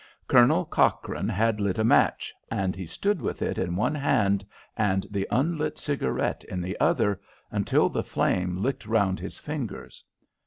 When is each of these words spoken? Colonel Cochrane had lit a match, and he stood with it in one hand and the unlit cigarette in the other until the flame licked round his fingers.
Colonel 0.27 0.65
Cochrane 0.65 1.29
had 1.29 1.59
lit 1.61 1.77
a 1.77 1.83
match, 1.83 2.33
and 2.49 2.75
he 2.75 2.87
stood 2.87 3.21
with 3.21 3.43
it 3.43 3.59
in 3.59 3.75
one 3.75 3.93
hand 3.93 4.43
and 4.75 5.05
the 5.11 5.27
unlit 5.29 5.77
cigarette 5.77 6.43
in 6.45 6.59
the 6.59 6.75
other 6.79 7.21
until 7.51 7.87
the 7.87 8.01
flame 8.01 8.57
licked 8.63 8.87
round 8.87 9.19
his 9.19 9.37
fingers. 9.37 10.03